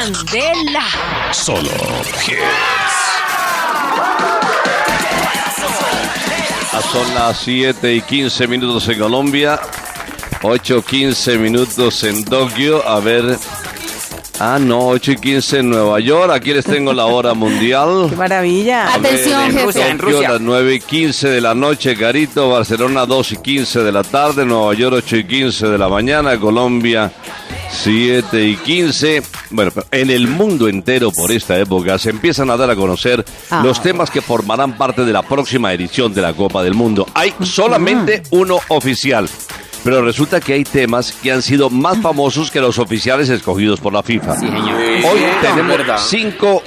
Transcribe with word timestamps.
Candela. 0.00 0.84
Solo 1.32 1.70
Ah, 6.72 6.82
Son 6.92 7.14
las 7.14 7.38
7 7.38 7.94
y 7.94 8.02
15 8.02 8.46
minutos 8.46 8.86
en 8.88 8.98
Colombia, 8.98 9.58
8 10.42 10.84
15 10.84 11.38
minutos 11.38 12.04
en 12.04 12.22
Tokio. 12.24 12.86
A 12.86 13.00
ver. 13.00 13.38
Ah, 14.38 14.58
no, 14.60 14.88
8 14.88 15.12
y 15.12 15.16
15 15.16 15.60
en 15.60 15.70
Nueva 15.70 15.98
York. 16.00 16.30
Aquí 16.30 16.52
les 16.52 16.66
tengo 16.66 16.92
la 16.92 17.06
hora 17.06 17.32
mundial. 17.32 18.06
¡Qué 18.10 18.16
maravilla! 18.16 18.92
A 18.92 18.98
ver, 18.98 19.14
Atención, 19.14 19.42
en 19.44 19.52
jefe. 19.52 19.64
Tokio, 19.66 19.86
en 19.86 19.98
Rusia. 19.98 20.28
las 20.32 20.40
9 20.42 20.74
y 20.74 20.80
15 20.80 21.28
de 21.30 21.40
la 21.40 21.54
noche, 21.54 21.96
Carito. 21.96 22.50
Barcelona, 22.50 23.06
2 23.06 23.32
y 23.32 23.36
15 23.38 23.80
de 23.82 23.92
la 23.92 24.02
tarde. 24.04 24.44
Nueva 24.44 24.74
York, 24.74 24.96
8 24.98 25.16
y 25.16 25.24
15 25.26 25.68
de 25.68 25.78
la 25.78 25.88
mañana. 25.88 26.38
Colombia, 26.38 27.10
7 27.70 28.44
y 28.44 28.56
15. 28.56 29.22
Bueno, 29.50 29.70
en 29.90 30.10
el 30.10 30.28
mundo 30.28 30.68
entero 30.68 31.10
por 31.12 31.30
esta 31.30 31.58
época 31.58 31.98
se 31.98 32.10
empiezan 32.10 32.50
a 32.50 32.56
dar 32.56 32.70
a 32.70 32.76
conocer 32.76 33.24
Ah. 33.50 33.60
los 33.62 33.82
temas 33.82 34.10
que 34.10 34.20
formarán 34.22 34.76
parte 34.76 35.04
de 35.04 35.12
la 35.12 35.22
próxima 35.22 35.72
edición 35.72 36.12
de 36.14 36.22
la 36.22 36.32
Copa 36.32 36.62
del 36.62 36.74
Mundo. 36.74 37.06
Hay 37.14 37.34
solamente 37.42 38.22
uno 38.30 38.58
oficial. 38.68 39.28
Pero 39.84 40.02
resulta 40.02 40.40
que 40.40 40.54
hay 40.54 40.64
temas 40.64 41.12
que 41.12 41.30
han 41.30 41.42
sido 41.42 41.70
más 41.70 41.98
famosos 41.98 42.50
que 42.50 42.60
los 42.60 42.78
oficiales 42.78 43.28
escogidos 43.28 43.78
por 43.78 43.92
la 43.92 44.02
FIFA. 44.02 44.34
Sí, 44.40 44.46
señor. 44.46 44.74
Hoy 45.04 45.20
tenemos 45.40 46.00
cinco 46.08 46.62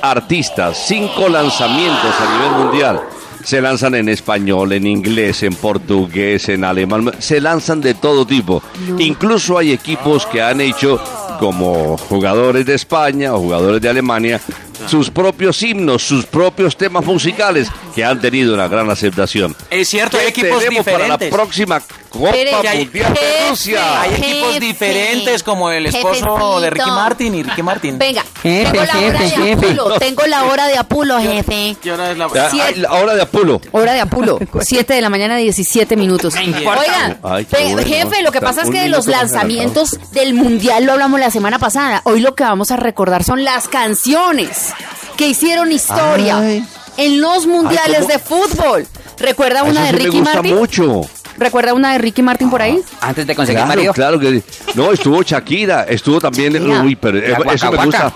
artistas, 0.00 0.82
cinco 0.86 1.28
lanzamientos 1.28 2.14
a 2.18 2.32
nivel 2.32 2.64
mundial. 2.64 3.00
Se 3.44 3.60
lanzan 3.60 3.94
en 3.94 4.08
español, 4.08 4.72
en 4.72 4.86
inglés, 4.86 5.42
en 5.42 5.54
portugués, 5.54 6.48
en 6.48 6.64
alemán. 6.64 7.12
Se 7.18 7.40
lanzan 7.40 7.80
de 7.80 7.94
todo 7.94 8.26
tipo. 8.26 8.62
Incluso 8.98 9.58
hay 9.58 9.72
equipos 9.72 10.26
que 10.26 10.40
han 10.40 10.60
hecho, 10.60 11.02
como 11.38 11.96
jugadores 11.96 12.64
de 12.66 12.74
España 12.74 13.34
o 13.34 13.40
jugadores 13.40 13.80
de 13.80 13.88
Alemania, 13.88 14.40
sus 14.86 15.10
propios 15.10 15.62
himnos, 15.62 16.02
sus 16.02 16.26
propios 16.26 16.76
temas 16.76 17.04
musicales 17.04 17.68
que 17.94 18.04
han 18.04 18.20
tenido 18.20 18.54
una 18.54 18.68
gran 18.68 18.90
aceptación. 18.90 19.54
Es 19.70 19.88
cierto, 19.88 20.16
hay 20.18 20.32
¿Qué 20.32 20.40
equipos 20.40 20.62
tenemos 20.62 20.84
para 20.84 21.08
la 21.08 21.18
próxima 21.18 21.80
Copa 22.12 22.30
hay- 22.70 22.84
Mundial 22.84 23.14
de 23.14 23.48
Rusia? 23.50 24.02
Hay 24.02 24.10
equipos 24.14 24.52
Jefe. 24.54 24.60
diferentes 24.60 25.42
como 25.42 25.70
el 25.70 25.86
esposo 25.86 26.60
de 26.60 26.70
Ricky. 26.70 26.90
Martin 26.90 27.34
y 27.34 27.42
Ricky 27.42 27.62
Martin. 27.62 27.98
Venga, 27.98 28.24
Jefe, 28.42 28.70
tengo 28.70 28.84
la 28.84 28.98
hora 28.98 29.18
jefe, 29.18 29.22
de 29.24 29.30
jefe. 29.46 29.66
Apulo. 29.72 29.98
Tengo 29.98 30.26
la 30.26 30.44
hora 30.44 30.66
de 30.66 30.76
Apulo, 30.78 31.18
jefe. 31.20 31.76
¿Qué 31.82 31.92
hora 31.92 32.10
es 32.10 32.18
la- 32.18 32.28
Ya, 32.34 32.50
Siete. 32.50 32.66
ay, 32.68 32.74
la 32.80 32.92
hora 32.92 33.14
de 33.14 33.22
Apulo. 33.22 33.60
Hora 33.72 33.92
de 33.94 34.00
Apulo, 34.00 34.38
7 34.60 34.94
de 34.94 35.00
la 35.00 35.08
mañana, 35.10 35.36
17 35.36 35.96
minutos. 35.96 36.34
Oigan, 36.36 37.18
Ay, 37.22 37.46
bueno. 37.50 37.82
jefe, 37.82 38.22
lo 38.22 38.30
que 38.32 38.40
pasa 38.40 38.62
es 38.62 38.70
que 38.70 38.80
de 38.80 38.88
los 38.88 39.06
lanzamientos 39.06 39.98
del 40.12 40.34
Mundial 40.34 40.84
lo 40.84 40.92
hablamos 40.92 41.18
la 41.20 41.30
semana 41.30 41.58
pasada. 41.58 42.02
Hoy 42.04 42.20
lo 42.20 42.34
que 42.34 42.44
vamos 42.44 42.70
a 42.70 42.76
recordar 42.76 43.24
son 43.24 43.44
las 43.44 43.68
canciones 43.68 44.72
que 45.16 45.28
hicieron 45.28 45.72
historia 45.72 46.38
Ay. 46.38 46.64
en 46.96 47.20
los 47.20 47.46
Mundiales 47.46 48.06
de 48.08 48.18
fútbol. 48.18 48.86
¿Recuerda 49.18 49.62
una 49.62 49.72
Eso 49.72 49.82
de 49.82 49.88
sí 49.90 49.96
Ricky 50.04 50.16
me 50.16 50.20
gusta 50.22 50.34
Martin? 50.34 50.54
mucho. 50.56 51.00
¿Recuerda 51.42 51.74
una 51.74 51.92
de 51.92 51.98
Ricky 51.98 52.22
Martin 52.22 52.48
por 52.50 52.62
ahí? 52.62 52.80
Antes 53.00 53.26
de 53.26 53.34
conseguir 53.34 53.58
Claro, 53.62 53.68
marido. 53.76 53.92
claro 53.92 54.18
que 54.18 54.42
no, 54.74 54.92
estuvo 54.92 55.22
Shakira, 55.22 55.84
estuvo 55.84 56.20
también, 56.20 56.52
Shakira. 56.52 56.82
uy, 56.82 56.96
pero 56.96 57.18
eh, 57.18 57.34
La 57.44 57.52
eso 57.52 57.70
me 57.72 57.84
gusta. 57.84 58.04
Waka. 58.06 58.14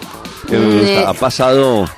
que 0.49 0.57
me 0.57 0.81
gusta. 0.81 1.01
Mm. 1.03 1.09
Ha 1.09 1.15
pasado 1.15 1.91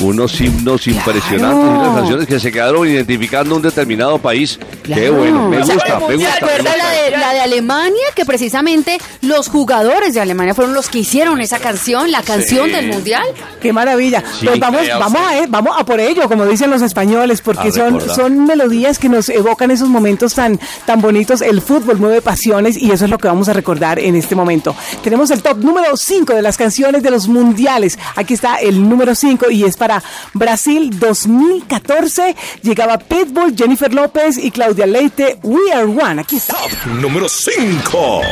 unos 0.00 0.40
himnos 0.40 0.86
impresionantes, 0.86 1.64
unas 1.68 1.96
canciones 1.96 2.26
que 2.26 2.40
se 2.40 2.50
quedaron 2.50 2.86
identificando 2.88 3.56
un 3.56 3.62
determinado 3.62 4.18
país. 4.18 4.58
Qué 4.82 4.92
Claro. 4.94 5.14
bueno, 5.14 5.48
me 5.48 5.58
gusta, 5.58 5.74
me 6.08 6.16
gusta. 6.16 6.30
me 6.30 6.40
¿Recuerda 6.40 6.76
la 6.76 6.84
gusta. 6.84 7.02
de, 7.04 7.10
la 7.12 7.32
de 7.34 7.40
Alemania? 7.40 8.02
Que 8.14 8.24
precisamente 8.24 8.98
los 9.22 9.48
jugadores 9.48 10.14
de 10.14 10.20
Alemania 10.20 10.54
fueron 10.54 10.74
los 10.74 10.88
que 10.88 10.98
hicieron 11.00 11.40
esa 11.40 11.58
canción, 11.58 12.10
la 12.10 12.22
canción 12.22 12.70
del 12.72 12.88
Mundial. 12.88 13.22
¡Qué 13.60 13.72
maravilla! 13.72 14.22
Sí, 14.38 14.46
pues 14.46 14.58
vamos, 14.60 14.82
vamos, 14.98 15.20
a, 15.20 15.38
eh, 15.38 15.46
vamos 15.48 15.76
a 15.78 15.84
por 15.84 16.00
ello, 16.00 16.28
como 16.28 16.46
dicen 16.46 16.70
los 16.70 16.82
españoles, 16.82 17.40
porque 17.40 17.68
A 17.68 17.72
son, 17.72 17.94
recordar. 17.94 18.16
son 18.16 18.46
melodías 18.46 18.98
que 18.98 19.08
nos 19.08 19.28
evocan 19.28 19.70
esos 19.70 19.88
momentos 19.88 20.34
tan, 20.34 20.58
tan 20.86 21.00
bonitos. 21.00 21.42
El 21.42 21.60
fútbol 21.60 21.98
mueve 21.98 22.22
pasiones 22.22 22.76
y 22.76 22.90
eso 22.90 23.04
es 23.04 23.10
lo 23.10 23.18
que 23.18 23.28
vamos 23.28 23.48
a 23.48 23.52
recordar 23.52 23.98
en 23.98 24.16
este 24.16 24.34
momento. 24.34 24.74
Tenemos 25.02 25.30
el 25.30 25.42
top 25.42 25.58
número 25.58 25.96
5 25.96 26.34
de 26.34 26.42
las 26.42 26.56
canciones 26.56 27.02
de 27.02 27.10
los 27.10 27.28
mundiales. 27.28 27.98
Aquí 28.16 28.34
está 28.34 28.56
el 28.56 28.88
número 28.88 29.14
5 29.14 29.50
y 29.50 29.64
es 29.64 29.76
para 29.76 29.89
Brasil 30.34 30.90
2014. 30.98 32.36
Llegaba 32.62 32.98
Pitbull, 32.98 33.56
Jennifer 33.56 33.92
López 33.92 34.38
y 34.38 34.50
Claudia 34.50 34.86
Leite. 34.86 35.38
We 35.42 35.72
are 35.72 35.84
one. 35.84 36.20
Aquí 36.20 36.36
está. 36.36 36.56
número 36.86 37.28
5. 37.28 38.22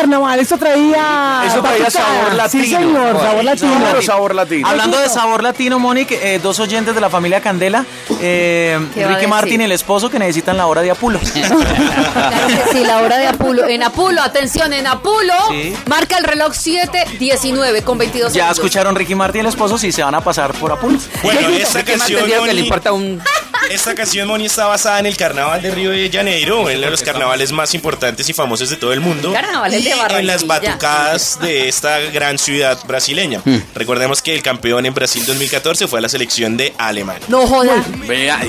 Carnaval, 0.00 0.40
esto 0.40 0.56
traía. 0.58 1.42
Eso 1.46 1.60
traía 1.62 1.84
batucada. 1.84 1.90
sabor 1.90 2.34
latino. 2.34 2.64
Sí, 2.64 2.70
señor, 2.70 3.20
sabor 3.20 3.44
latino. 3.44 3.76
Claro, 3.78 4.02
sabor 4.02 4.34
latino. 4.34 4.68
Hablando 4.68 4.98
de 4.98 5.08
sabor 5.08 5.42
latino, 5.42 5.78
Mónica, 5.78 6.14
eh, 6.14 6.40
dos 6.42 6.58
oyentes 6.60 6.94
de 6.94 7.00
la 7.00 7.10
familia 7.10 7.40
Candela, 7.40 7.84
eh, 8.20 8.78
¿Qué 8.94 9.00
va 9.00 9.06
a 9.06 9.08
Ricky 9.08 9.14
decir? 9.20 9.28
Martin 9.28 9.60
y 9.60 9.64
el 9.64 9.72
esposo 9.72 10.10
que 10.10 10.18
necesitan 10.18 10.56
la 10.56 10.66
hora 10.66 10.80
de 10.82 10.90
Apulo. 10.90 11.20
Claro 11.32 11.58
que 11.58 12.72
sí, 12.78 12.84
la 12.84 12.98
hora 13.00 13.18
de 13.18 13.26
Apulo. 13.26 13.66
En 13.66 13.82
Apulo, 13.82 14.22
atención, 14.22 14.72
en 14.72 14.86
Apulo, 14.86 15.34
Sí. 15.50 15.74
marca 15.86 16.16
el 16.18 16.24
reloj 16.24 16.52
7.19 16.52 17.82
con 17.82 17.98
22 17.98 18.32
ya 18.32 18.40
segundos. 18.40 18.58
escucharon 18.58 18.94
Ricky 18.94 19.14
Martin 19.14 19.38
y 19.38 19.40
el 19.40 19.46
esposo 19.46 19.78
si 19.78 19.92
se 19.92 20.02
van 20.02 20.14
a 20.14 20.20
pasar 20.20 20.52
por 20.54 20.72
Apulo. 20.72 20.98
Bueno, 21.22 21.48
esta 21.48 21.84
canción, 21.84 22.22
Moni, 22.28 22.70
un... 22.90 23.22
esta 23.70 23.94
canción, 23.94 24.26
Moni, 24.26 24.46
está 24.46 24.66
basada 24.66 24.98
en 24.98 25.06
el 25.06 25.16
carnaval 25.16 25.62
de 25.62 25.70
Río 25.70 25.90
de 25.90 26.10
Janeiro, 26.12 26.60
uno 26.62 26.68
de 26.68 26.90
los 26.90 27.02
carnavales 27.02 27.52
más 27.52 27.72
importantes 27.74 28.28
y 28.28 28.32
famosos 28.32 28.68
de 28.68 28.76
todo 28.76 28.92
el 28.92 29.00
mundo. 29.00 29.32
Carnavales 29.32 29.84
de 29.84 29.90
y 29.90 29.92
en 29.92 30.26
las 30.26 30.46
Barranquilla. 30.46 30.72
batucadas 30.72 31.38
de 31.40 31.68
esta 31.68 32.00
gran 32.00 32.38
ciudad 32.38 32.78
brasileña. 32.86 33.40
Hmm. 33.44 33.58
Recordemos 33.74 34.22
que 34.22 34.34
el 34.34 34.42
campeón 34.42 34.86
en 34.86 34.94
Brasil 34.94 35.24
2014 35.24 35.86
fue 35.86 36.00
la 36.00 36.08
selección 36.08 36.56
de 36.56 36.74
Alemania. 36.78 37.24
No 37.28 37.46
joda. 37.46 37.84
Vea. 38.08 38.40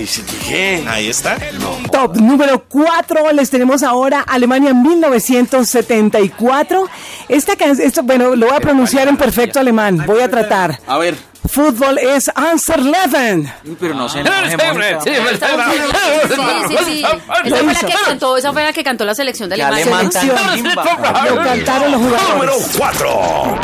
Ahí 0.88 1.08
está. 1.08 1.38
Top 1.92 2.16
número 2.18 2.64
4 2.68 3.32
les 3.34 3.50
tenemos 3.50 3.84
ahora 3.84 4.22
Alemania 4.22 4.74
1974. 4.74 6.90
Esta 7.30 7.56
canción, 7.56 7.88
esto, 7.88 8.04
bueno, 8.04 8.36
lo 8.36 8.48
voy 8.48 8.56
a 8.56 8.60
pronunciar 8.60 9.08
en 9.08 9.18
perfecto 9.18 9.60
alemán. 9.60 10.04
Voy 10.08 10.22
a 10.22 10.30
tratar. 10.30 10.80
A 10.88 10.98
ver. 10.98 11.31
Fútbol 11.48 11.98
es 11.98 12.30
Answer 12.34 12.80
Leven. 12.80 13.52
Pero 13.80 13.94
no 13.96 14.08
se 14.08 14.20
enoje, 14.20 14.58
Mónica. 14.58 15.02
Sí, 15.02 15.12
sí, 16.68 16.78
sí. 16.86 17.04
Esa 17.46 17.58
fue 17.58 17.74
la 17.74 17.80
que 17.80 17.94
cantó, 18.06 18.38
esa 18.38 18.54
fue 18.54 18.64
la 18.64 18.74
que 18.74 18.84
cantó 18.84 19.06
la 19.06 19.16
selección 19.16 19.50
de 19.50 19.62
Alemania. 19.62 19.86
Lo 21.30 21.44
cantaron 21.44 21.92
los 21.92 22.02
Número 22.02 22.54
jugadores. 22.54 22.76
4. 22.78 23.60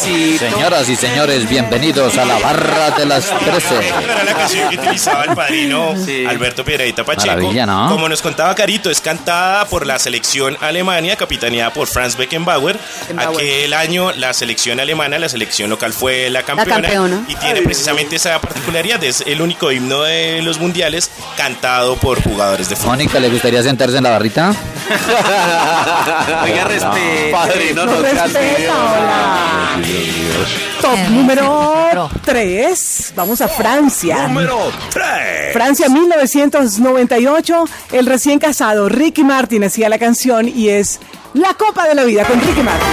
Pulgarcito. 0.00 0.50
Señoras 0.50 0.88
y 0.88 0.96
señores, 0.96 1.48
bienvenidos 1.48 2.16
a 2.18 2.24
la 2.24 2.38
barra 2.38 2.90
de 2.92 3.06
las 3.06 3.26
13. 3.38 3.74
Era 4.02 4.24
la 4.24 4.34
canción 4.34 4.68
que 4.70 4.76
utilizaba 4.78 5.24
el 5.24 5.34
padrino 5.34 5.94
Sí. 6.04 6.24
Alberto 6.26 6.64
Piedradita 6.64 7.04
Pacheco. 7.04 7.52
¿no? 7.66 7.88
Como 7.90 8.08
nos 8.08 8.22
contaba 8.22 8.54
Carito, 8.54 8.90
es 8.90 9.00
cantada 9.00 9.66
por 9.66 9.86
la 9.86 9.98
selección 9.98 10.56
Alemania, 10.60 11.16
capitaneada 11.16 11.72
por 11.72 11.86
Franz 11.88 12.16
Beckenbauer. 12.16 12.78
Aquel 13.16 13.72
año 13.74 14.12
la 14.12 14.32
selección 14.32 14.80
alemana, 14.80 15.18
la 15.18 15.28
selección 15.28 15.68
local 15.70 15.92
fue 15.92 16.30
la 16.30 16.42
campeona. 16.42 16.74
campeona. 16.80 17.24
Y 17.28 17.34
tiene 17.34 17.62
precisamente 17.62 18.16
esa 18.16 18.40
particularidad, 18.40 19.02
es 19.04 19.22
el 19.26 19.40
único 19.42 19.70
himno 19.72 20.02
de 20.02 20.40
los 20.42 20.58
mundiales 20.58 21.10
cantado 21.36 21.96
por 21.96 22.22
jugadores 22.22 22.68
de 22.68 22.76
fútbol. 22.76 22.90
Mónica, 22.90 23.20
¿le 23.20 23.28
gustaría 23.28 23.62
sentarse 23.62 23.96
en 23.98 24.04
la 24.04 24.10
barrita? 24.10 24.54
Oiga, 26.42 26.64
respeto. 26.64 27.32
Padrino, 27.32 27.86
No 27.86 28.00
respeta, 28.00 28.74
hola. 28.74 29.78
Top 30.80 30.98
número 31.10 32.08
3. 32.24 33.12
Vamos 33.16 33.40
a 33.40 33.48
Francia. 33.48 34.28
Número 34.28 34.70
3. 34.90 35.52
Francia 35.52 35.88
1998. 35.88 37.64
El 37.92 38.06
recién 38.06 38.38
casado 38.38 38.88
Ricky 38.88 39.24
Martin 39.24 39.64
hacía 39.64 39.88
la 39.88 39.98
canción 39.98 40.48
y 40.48 40.68
es 40.68 41.00
La 41.34 41.54
Copa 41.54 41.86
de 41.88 41.94
la 41.94 42.04
Vida 42.04 42.24
con 42.24 42.40
Ricky 42.40 42.62
Martin. 42.62 42.86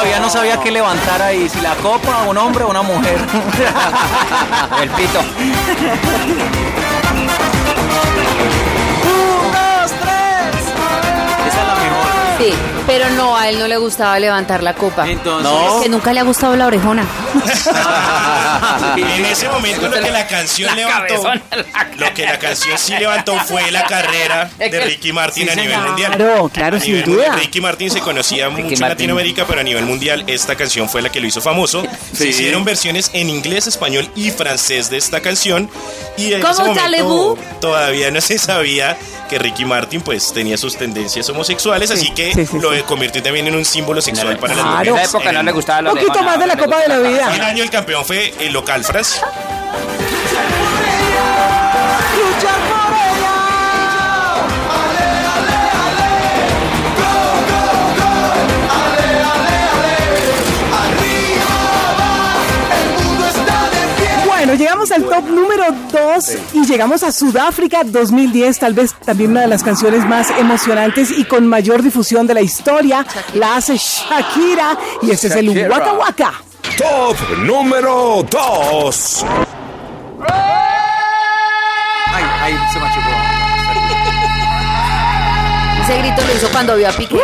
Todavía 0.00 0.20
no 0.20 0.30
sabía 0.30 0.58
qué 0.60 0.70
levantar 0.70 1.20
ahí, 1.20 1.46
si 1.48 1.60
la 1.60 1.74
copa, 1.74 2.22
un 2.22 2.38
hombre 2.38 2.64
o 2.64 2.70
una 2.70 2.80
mujer. 2.80 3.18
El 4.80 4.88
pito. 4.90 5.20
Un, 9.04 9.52
dos, 9.52 9.90
tres. 10.00 10.64
Esa 11.48 11.60
es 11.60 11.66
la 11.66 11.74
mejor. 11.74 12.06
Sí. 12.38 12.69
Pero 12.86 13.08
no, 13.10 13.36
a 13.36 13.48
él 13.48 13.58
no 13.58 13.68
le 13.68 13.76
gustaba 13.76 14.18
levantar 14.18 14.62
la 14.62 14.74
copa. 14.74 15.08
Entonces- 15.08 15.50
Es 15.76 15.82
que 15.84 15.88
nunca 15.88 16.12
le 16.12 16.20
ha 16.20 16.24
gustado 16.24 16.56
la 16.56 16.66
orejona. 16.66 17.04
En 18.96 19.24
ese 19.26 19.48
momento 19.48 19.88
lo 19.88 20.00
que 20.00 20.10
la 20.10 20.26
canción 20.26 20.74
levantó, 20.76 21.22
lo 21.96 22.14
que 22.14 22.24
la 22.24 22.38
canción 22.38 22.76
sí 22.78 22.92
levantó 22.98 23.38
fue 23.40 23.70
la 23.70 23.84
carrera 23.86 24.50
de 24.58 24.80
Ricky 24.84 25.12
Martin 25.12 25.48
a 25.50 25.54
nivel 25.54 25.80
mundial. 25.80 26.16
Claro, 26.16 26.48
claro, 26.52 26.76
A 26.76 26.80
sin 26.80 26.92
nivel 26.94 27.04
duda. 27.06 27.16
mundial, 27.26 27.38
Ricky 27.40 27.60
Martin 27.60 27.90
se 27.90 28.00
conocía 28.00 28.48
mucho 28.48 28.62
en 28.62 28.66
Martin. 28.68 28.88
Latinoamérica, 28.88 29.44
pero 29.46 29.60
a 29.60 29.64
nivel 29.64 29.84
mundial 29.86 30.24
esta 30.26 30.56
canción 30.56 30.88
fue 30.88 31.02
la 31.02 31.10
que 31.10 31.20
lo 31.20 31.26
hizo 31.26 31.40
famoso. 31.40 31.82
Se 32.12 32.28
hicieron 32.28 32.64
versiones 32.64 33.10
en 33.12 33.30
inglés, 33.30 33.66
español 33.66 34.10
y 34.14 34.30
francés 34.30 34.90
de 34.90 34.96
esta 34.98 35.20
canción. 35.20 35.70
Y 36.16 36.32
en 36.34 36.40
¿Cómo, 36.42 36.52
ese 36.52 36.62
momento 36.64 37.38
todavía 37.60 38.10
no 38.10 38.20
se 38.20 38.38
sabía 38.38 38.96
que 39.30 39.38
Ricky 39.38 39.64
Martin 39.64 40.00
pues 40.02 40.32
tenía 40.32 40.56
sus 40.58 40.76
tendencias 40.76 41.28
homosexuales, 41.30 41.90
así 41.92 42.10
que 42.10 42.32
sí, 42.34 42.44
sí, 42.46 42.58
lo 42.60 42.74
sí. 42.74 42.82
convirtió 42.82 43.22
también 43.22 43.46
en 43.46 43.54
un 43.54 43.64
símbolo 43.64 44.02
sexual 44.02 44.36
para 44.38 44.54
las 44.54 44.62
Claro. 44.64 44.80
En 44.82 44.88
mujeres. 44.90 45.08
esa 45.08 45.18
época 45.18 45.32
no 45.32 45.40
En- 45.40 45.46
le 45.46 45.52
gustaba 45.52 45.82
la 45.82 45.92
Un 45.92 45.98
poquito 45.98 46.22
más 46.24 46.38
de 46.40 46.46
la 46.48 46.56
Copa 46.56 46.78
de 46.80 46.88
la 46.88 46.98
Vida. 46.98 47.26
año 47.46 47.62
el 47.62 47.70
campeón 47.70 48.04
fue 48.04 48.34
el 48.40 48.52
local 48.52 48.84
Francia. 48.84 49.22
Llegamos 64.80 64.92
al 64.92 65.04
top 65.04 65.30
número 65.30 65.64
2 65.92 66.36
y 66.54 66.64
llegamos 66.64 67.02
a 67.02 67.12
Sudáfrica 67.12 67.84
2010, 67.84 68.58
tal 68.58 68.74
vez 68.74 68.94
también 68.94 69.32
una 69.32 69.42
de 69.42 69.46
las 69.46 69.62
canciones 69.62 70.06
más 70.06 70.30
emocionantes 70.30 71.10
y 71.10 71.24
con 71.24 71.46
mayor 71.46 71.82
difusión 71.82 72.26
de 72.26 72.34
la 72.34 72.40
historia. 72.40 73.04
La 73.34 73.56
hace 73.56 73.76
Shakira 73.76 74.78
y 75.02 75.10
este 75.10 75.26
es 75.28 75.36
el. 75.36 75.68
Waka 75.68 75.92
Waka. 75.92 76.32
Top 76.78 77.16
número 77.44 78.24
2. 78.30 79.24
Ay, 82.12 82.24
ay, 82.42 82.54
se 82.72 82.80
machucó. 82.80 83.10
Ese 85.82 85.98
grito 85.98 86.22
lo 86.26 86.34
hizo 86.34 86.48
cuando 86.50 86.76
vio 86.76 86.88
a 86.88 86.92
Piqué. 86.92 87.18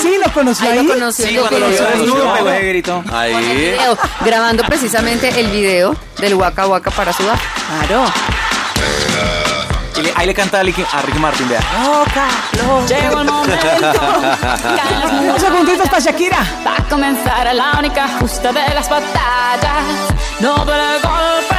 Sí, 0.00 0.16
lo 0.24 0.32
conoció 0.32 0.68
Ahí 0.70 0.78
ahí. 0.78 0.86
lo 0.86 0.94
conoció. 0.94 1.26
Sí, 1.26 1.32
lo 1.34 1.40
cuando 1.42 1.58
lo 1.60 1.68
vio 1.68 1.78
conoció. 1.78 1.98
desnudo, 2.00 2.34
pegó 2.34 2.48
ese 2.50 2.68
grito. 2.68 3.02
Con 3.08 3.14
el 3.14 3.20
Ahí. 3.36 3.54
video, 3.56 3.98
grabando 4.20 4.62
precisamente 4.64 5.28
el 5.40 5.46
video 5.48 5.96
del 6.18 6.34
Waka 6.34 6.66
Waka 6.66 6.90
para 6.90 7.12
Sudáfrica. 7.12 7.52
Claro. 7.86 8.04
Y 9.96 10.02
le- 10.02 10.12
ahí 10.16 10.26
le 10.26 10.34
canta 10.34 10.60
a 10.60 10.62
Ricky, 10.62 10.84
a 10.90 11.02
Ricky 11.02 11.18
Martin, 11.18 11.48
vea. 11.48 11.60
Llegó 12.88 13.20
el 13.20 13.26
momento. 13.26 13.66
Para 15.90 16.00
Shakira. 16.00 16.38
Va 16.66 16.76
a 16.78 16.82
comenzar 16.88 17.54
la 17.54 17.72
única 17.78 18.08
justa 18.18 18.52
de 18.52 18.74
las 18.74 18.88
batallas. 18.88 19.84
No 20.40 20.64
duele 20.64 20.96
el 20.96 21.02
golpe, 21.02 21.56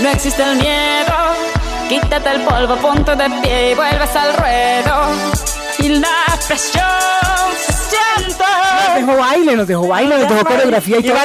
no 0.00 0.08
existe 0.08 0.42
el 0.42 0.56
miedo. 0.56 1.14
Quítate 1.88 2.30
el 2.30 2.40
polvo, 2.42 2.76
ponte 2.76 3.14
de 3.16 3.28
pie 3.42 3.72
y 3.72 3.74
vuelves 3.74 4.16
al 4.16 4.32
ruedo. 4.34 5.39
Y 5.78 5.88
la 5.88 6.08
presión 6.46 6.84
se 7.66 7.72
siente. 7.72 8.44
Nos 8.44 8.94
dejó 9.06 9.16
baile, 9.16 9.56
nos 9.56 9.66
dejó 9.68 9.88
baile, 9.88 10.18
nos 10.18 10.28
dejó 10.28 10.44
coreografía 10.44 10.98
y 10.98 11.02
todo. 11.02 11.16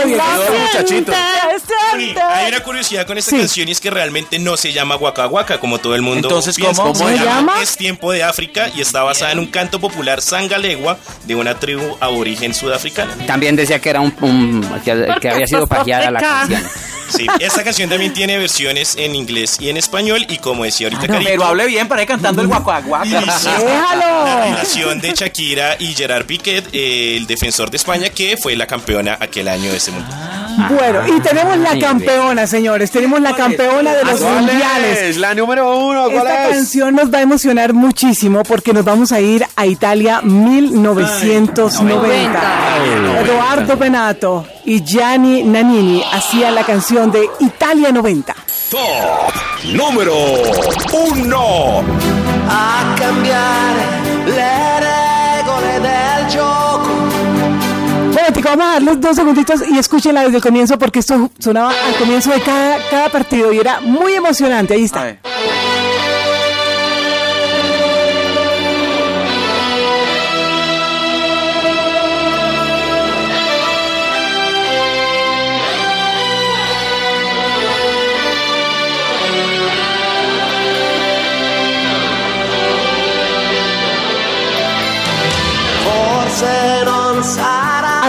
muchachito. 0.59 1.11
Sí, 1.97 2.13
hay 2.19 2.49
una 2.49 2.59
curiosidad 2.61 3.05
con 3.07 3.17
esta 3.17 3.31
Sí. 3.31 3.37
canción 3.37 3.67
y 3.69 3.71
es 3.71 3.79
que 3.79 3.89
realmente 3.89 4.37
no 4.39 4.57
se 4.57 4.73
llama 4.73 4.95
Waka 4.97 5.27
Waka 5.27 5.59
como 5.59 5.77
todo 5.79 5.95
el 5.95 6.01
mundo 6.01 6.27
Entonces, 6.27 6.55
piensa. 6.55 6.81
¿cómo? 6.81 6.93
¿Cómo 6.93 7.09
se 7.09 7.17
llama? 7.17 7.61
Es 7.61 7.77
tiempo 7.77 8.11
de 8.11 8.23
África 8.23 8.69
y 8.75 8.81
está 8.81 9.03
basada 9.03 9.31
en 9.31 9.39
un 9.39 9.47
canto 9.47 9.79
popular 9.79 10.21
sangalegua 10.21 10.97
de 11.25 11.35
una 11.35 11.55
tribu 11.57 11.97
aborigen 12.01 12.53
sudafricana. 12.53 13.13
También 13.25 13.55
decía 13.55 13.79
que 13.79 13.89
era 13.89 14.01
un, 14.01 14.13
un- 14.21 14.81
que, 14.83 15.07
que 15.21 15.29
había 15.29 15.47
sido 15.47 15.67
pajeada 15.67 16.11
la 16.11 16.19
canción. 16.19 16.63
Sí, 17.09 17.27
esta 17.39 17.63
canción 17.63 17.89
también 17.89 18.13
tiene 18.13 18.37
versiones 18.37 18.95
en 18.97 19.15
inglés 19.15 19.57
y 19.59 19.69
en 19.69 19.77
español 19.77 20.25
y 20.27 20.37
como 20.37 20.63
decía 20.63 20.87
ahorita 20.87 21.07
Carito, 21.07 21.29
Pero 21.29 21.45
hable 21.45 21.65
bien 21.67 21.87
para 21.87 22.01
ir 22.01 22.07
cantando 22.07 22.41
el 22.41 22.47
inició 23.05 23.51
la 23.95 24.45
relación 24.45 24.99
de 24.99 25.13
Shakira 25.13 25.75
y 25.79 25.93
Gerard 25.93 26.25
Piqué, 26.25 26.63
eh, 26.71 27.17
el 27.17 27.27
defensor 27.27 27.69
de 27.69 27.77
España, 27.77 28.09
que 28.09 28.37
fue 28.37 28.55
la 28.55 28.67
campeona 28.67 29.17
aquel 29.19 29.47
año 29.47 29.71
de 29.71 29.77
ese 29.77 29.91
mundial. 29.91 30.44
Bueno, 30.69 31.01
y 31.07 31.19
tenemos 31.21 31.57
la 31.57 31.77
campeona, 31.79 32.45
señores. 32.47 32.89
Tenemos 32.91 33.19
la 33.21 33.35
campeona 33.35 33.93
de 33.93 34.03
los 34.05 34.21
mundiales. 34.21 35.17
La 35.17 35.33
número 35.35 35.77
uno, 35.77 36.05
¿cuál 36.05 36.15
Esta 36.27 36.47
es? 36.49 36.55
canción 36.55 36.95
nos 36.95 37.13
va 37.13 37.19
a 37.19 37.21
emocionar 37.21 37.73
muchísimo 37.73 38.43
porque 38.43 38.73
nos 38.73 38.83
vamos 38.85 39.11
a 39.11 39.19
ir 39.19 39.45
a 39.55 39.65
Italia 39.65 40.21
1990. 40.21 42.41
Eduardo 43.23 43.77
Benato 43.77 44.45
y 44.65 44.83
Gianni 44.83 45.43
Nannini 45.43 46.03
hacían 46.11 46.55
la 46.55 46.63
canción 46.63 47.11
de 47.11 47.27
Italia 47.39 47.91
90. 47.91 48.35
Top 48.71 48.81
número 49.73 50.15
1. 50.91 51.83
a 52.49 52.95
cambiare 52.97 53.85
le 54.25 54.74
Vamos 58.45 58.67
a 58.67 58.73
darles 58.73 59.01
dos 59.01 59.15
segunditos 59.15 59.67
y 59.67 59.77
escúchenla 59.79 60.21
desde 60.21 60.37
el 60.37 60.43
comienzo 60.43 60.77
porque 60.77 60.99
esto 60.99 61.31
sonaba 61.39 61.71
al 61.71 61.95
comienzo 61.95 62.29
de 62.29 62.41
cada, 62.41 62.77
cada 62.91 63.09
partido 63.09 63.51
y 63.51 63.57
era 63.57 63.81
muy 63.81 64.13
emocionante. 64.13 64.75
Ahí 64.75 64.83
está. 64.83 65.01
Ay. 65.01 65.17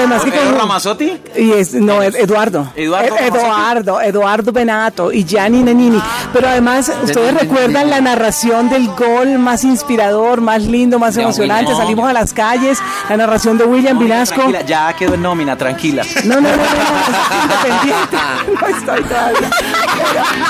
Además 0.07 0.25
que 0.25 0.31
¿Pedro 0.31 0.47
como- 0.47 0.59
Ramazzotti? 0.59 1.21
Y 1.37 1.53
es, 1.53 1.75
no, 1.75 2.03
es 2.03 2.15
Eduardo. 2.15 2.69
Eduardo 2.77 3.17
Ed- 3.17 3.27
Eduardo, 3.35 4.01
Eduardo 4.01 4.53
Benato 4.53 5.13
y 5.13 5.25
Gianni 5.25 5.63
Nannini. 5.63 6.01
Pero 6.33 6.49
además, 6.49 6.91
ustedes 7.03 7.35
recuerdan 7.35 7.91
la 7.91 8.01
narración 8.01 8.69
del 8.69 8.89
gol 8.89 9.39
más 9.39 9.65
inspirador, 9.65 10.41
más 10.41 10.63
lindo, 10.63 10.99
más 10.99 11.17
emocionante. 11.17 11.75
Salimos 11.75 12.09
a 12.09 12.13
las 12.13 12.33
calles, 12.33 12.79
la 13.09 13.17
narración 13.17 13.59
de 13.59 13.65
William 13.65 13.99
Vinasco. 13.99 14.43
Ya 14.67 14.93
quedó 14.95 15.15
en 15.15 15.23
nómina, 15.23 15.57
tranquila. 15.57 16.03
No, 16.25 16.37
no, 16.37 16.41
no, 16.41 16.57
no, 16.57 17.43
independiente. 17.43 18.17
No 18.61 18.67
estoy 18.77 19.03
todavía. 19.05 19.51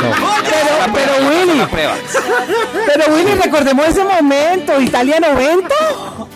Pero, 0.00 0.92
pero 0.94 1.28
Willy, 1.28 1.62
pero 2.86 3.14
Willy, 3.14 3.34
recordemos 3.42 3.86
ese 3.86 4.04
momento, 4.04 4.80
Italia 4.80 5.18
90. 5.20 5.74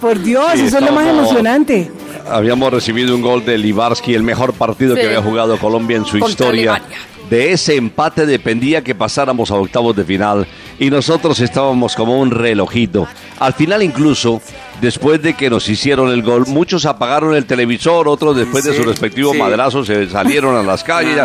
Por 0.01 0.19
Dios, 0.21 0.55
eso 0.55 0.79
es 0.79 0.85
lo 0.85 0.93
más 0.93 1.07
emocionante. 1.07 1.91
Habíamos 2.31 2.73
recibido 2.73 3.15
un 3.15 3.23
gol 3.23 3.45
de 3.45 3.59
Libarski, 3.59 4.15
el 4.15 4.23
mejor 4.23 4.55
partido 4.55 4.95
que 4.95 5.07
había 5.07 5.23
jugado 5.23 5.59
Colombia 5.59 5.97
en 5.97 6.05
su 6.05 6.19
Contra 6.19 6.29
historia. 6.29 6.75
Alemania. 6.75 6.99
De 7.29 7.53
ese 7.53 7.77
empate 7.77 8.27
dependía 8.27 8.83
que 8.83 8.97
pasáramos 8.97 9.53
a 9.53 9.55
octavos 9.55 9.95
de 9.95 10.05
final 10.05 10.49
y 10.81 10.91
nosotros 10.91 11.39
estábamos 11.39 11.95
como 11.95 12.19
un 12.19 12.33
relojito. 12.33 13.07
Al 13.39 13.53
final 13.53 13.85
incluso, 13.85 14.43
después 14.81 15.23
de 15.23 15.35
que 15.35 15.49
nos 15.49 15.69
hicieron 15.69 16.11
el 16.11 16.23
gol, 16.23 16.47
muchos 16.49 16.87
apagaron 16.87 17.37
el 17.37 17.47
televisor, 17.47 18.09
otros 18.09 18.37
después 18.37 18.65
de 18.65 18.75
su 18.75 18.83
respectivo 18.83 19.33
sí. 19.33 19.39
madrazo 19.39 19.85
se 19.85 20.09
salieron 20.09 20.57
a 20.57 20.63
las 20.65 20.83
calles. 20.83 21.21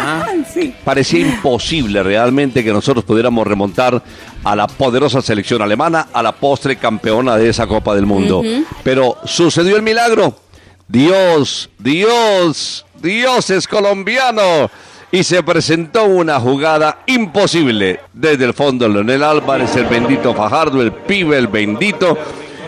Parecía 0.83 1.21
imposible 1.21 2.03
realmente 2.03 2.63
que 2.63 2.71
nosotros 2.71 3.03
pudiéramos 3.03 3.47
remontar 3.47 4.03
a 4.43 4.55
la 4.55 4.67
poderosa 4.67 5.23
selección 5.23 5.63
alemana, 5.63 6.09
a 6.13 6.21
la 6.21 6.33
postre 6.33 6.75
campeona 6.75 7.35
de 7.35 7.49
esa 7.49 7.65
Copa 7.65 7.95
del 7.95 8.05
Mundo. 8.05 8.43
Pero 8.83 9.17
sucedió 9.25 9.75
el 9.75 9.81
milagro. 9.81 10.44
Dios, 10.87 11.69
Dios, 11.79 12.85
Dios 13.01 13.49
es 13.49 13.67
colombiano. 13.67 14.69
Y 15.11 15.23
se 15.23 15.43
presentó 15.43 16.05
una 16.05 16.39
jugada 16.39 16.99
imposible. 17.05 18.01
Desde 18.11 18.45
el 18.45 18.53
fondo, 18.53 18.87
Leonel 18.87 19.23
Álvarez, 19.23 19.75
el 19.75 19.85
bendito 19.85 20.33
Fajardo, 20.33 20.81
el 20.81 20.91
pibe, 20.91 21.37
el 21.37 21.47
bendito. 21.47 22.17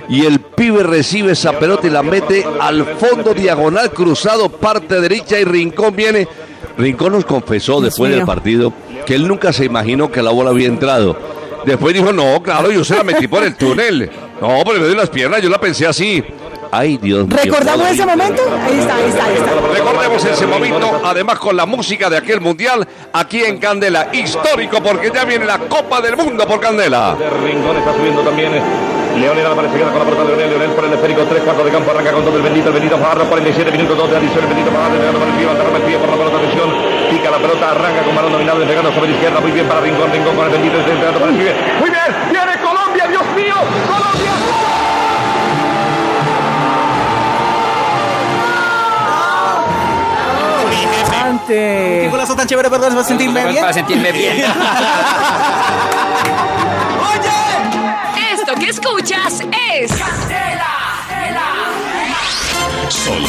Y 0.09 0.25
el 0.25 0.39
pibe 0.39 0.83
recibe 0.83 1.33
esa 1.33 1.59
pelota 1.59 1.87
y 1.87 1.89
la 1.89 2.03
mete 2.03 2.45
al 2.61 2.85
fondo 2.85 3.33
diagonal 3.33 3.91
cruzado, 3.91 4.47
parte 4.47 5.01
derecha 5.01 5.37
y 5.37 5.43
Rincón 5.43 5.93
viene. 5.95 6.27
Rincón 6.77 7.13
nos 7.13 7.25
confesó 7.25 7.81
después 7.81 8.11
del 8.11 8.23
partido 8.23 8.71
que 9.05 9.15
él 9.15 9.27
nunca 9.27 9.51
se 9.51 9.65
imaginó 9.65 10.09
que 10.09 10.21
la 10.21 10.31
bola 10.31 10.51
había 10.51 10.67
entrado. 10.67 11.17
Después 11.65 11.93
dijo, 11.93 12.13
no, 12.13 12.41
claro, 12.41 12.71
yo 12.71 12.85
se 12.85 12.95
la 12.95 13.03
metí 13.03 13.27
por 13.27 13.43
el 13.43 13.55
túnel. 13.55 14.09
No, 14.39 14.61
pero 14.65 14.79
me 14.79 14.87
dio 14.87 14.95
las 14.95 15.09
piernas, 15.09 15.41
yo 15.41 15.49
la 15.49 15.59
pensé 15.59 15.85
así. 15.85 16.23
Ay, 16.71 16.97
Dios 16.97 17.27
mío. 17.27 17.37
¿Recordamos 17.43 17.89
ese 17.89 18.05
momento? 18.05 18.41
Ahí 18.65 18.79
está, 18.79 18.95
ahí 18.95 19.09
está, 19.09 19.25
ahí 19.25 19.35
está. 19.35 19.51
Recordemos 19.73 20.25
ese 20.25 20.47
momento, 20.47 21.01
además 21.03 21.39
con 21.39 21.55
la 21.55 21.65
música 21.65 22.09
de 22.09 22.17
aquel 22.17 22.41
mundial, 22.41 22.87
aquí 23.13 23.43
en 23.43 23.57
Candela. 23.57 24.09
Histórico, 24.13 24.81
porque 24.81 25.11
ya 25.13 25.25
viene 25.25 25.45
la 25.45 25.59
Copa 25.59 26.01
del 26.01 26.17
Mundo 26.17 26.47
por 26.47 26.59
Candela. 26.59 27.15
De 27.15 27.29
Rincón 27.29 27.77
está 27.77 27.93
subiendo 27.93 28.21
también 28.21 28.51
Leonel 29.17 29.45
Álvarez 29.47 29.71
se 29.71 29.77
queda 29.77 29.89
con 29.89 29.99
la 29.99 30.05
pelota 30.05 30.23
de 30.23 30.29
Leonel. 30.29 30.49
Leonel 30.49 30.71
por 30.75 30.85
el 30.85 30.93
esférico. 30.93 31.21
Tres 31.25 31.41
cuartos 31.41 31.65
de 31.65 31.71
campo. 31.71 31.91
Arranca 31.91 32.11
con 32.11 32.23
todo 32.23 32.37
el 32.37 32.43
bendito. 32.43 32.67
El 32.69 32.73
bendito 32.73 32.97
Fajardo. 32.97 33.25
47 33.25 33.71
minutos. 33.71 33.97
Dos 33.97 34.09
de 34.11 34.17
adición. 34.17 34.43
El 34.45 34.47
bendito 34.47 34.71
Fajardo. 34.71 34.97
Pegando 34.97 35.19
por 35.19 35.27
el 35.27 35.33
pie. 35.33 35.49
Agarra 35.49 35.77
el 35.77 35.83
pie 35.83 35.97
por 35.97 36.09
la 36.09 36.17
pelota. 36.17 36.37
Atención. 36.37 36.69
Pica 37.09 37.31
la 37.31 37.37
pelota. 37.37 37.71
Arranca 37.71 38.01
con 38.03 38.15
balón 38.15 38.31
dominado. 38.31 38.59
Despegando 38.59 38.93
sobre 38.93 39.09
la 39.09 39.15
izquierda. 39.17 39.39
Muy 39.41 39.51
bien 39.51 39.67
para 39.67 39.81
Rincón. 39.81 40.11
Rincón 40.11 40.35
con 40.35 40.45
el 40.45 40.51
bendito. 40.51 40.77
Entregando 40.77 41.19
para 41.19 41.31
el 41.31 41.37
pibe. 41.37 41.53
Muy 41.81 41.89
bien. 41.89 42.11
Ante. 51.47 51.99
Qué 52.01 52.09
golazo 52.09 52.35
tan 52.35 52.45
chévere, 52.45 52.69
perdón, 52.69 52.93
para 52.93 53.03
sentirme 53.05 53.45
bien. 53.45 53.61
Para 53.61 53.73
sentirme 53.73 54.11
bien. 54.11 54.43
Esto 58.33 58.53
que 58.55 58.69
escuchas 58.69 59.41
es. 59.71 59.91
Solo 62.89 63.27